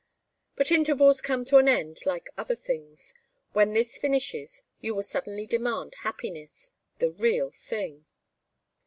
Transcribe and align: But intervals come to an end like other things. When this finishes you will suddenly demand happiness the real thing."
But 0.55 0.71
intervals 0.71 1.21
come 1.21 1.45
to 1.45 1.57
an 1.57 1.67
end 1.67 2.07
like 2.07 2.25
other 2.35 2.55
things. 2.55 3.13
When 3.53 3.73
this 3.73 3.99
finishes 3.99 4.63
you 4.79 4.95
will 4.95 5.03
suddenly 5.03 5.45
demand 5.45 5.93
happiness 6.01 6.71
the 6.97 7.11
real 7.11 7.51
thing." 7.51 8.07